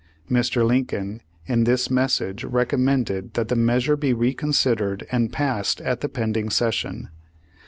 Mr. 0.31 0.65
Lincoln, 0.65 1.21
in 1.45 1.63
this 1.65 1.91
message 1.91 2.41
recom 2.43 2.79
mended 2.79 3.35
that 3.35 3.49
the 3.49 3.55
measure 3.55 3.95
be 3.95 4.13
reconsidered 4.15 5.05
and 5.11 5.31
passed 5.31 5.79
at 5.79 6.01
the 6.01 6.09
pending 6.09 6.49
session. 6.49 7.09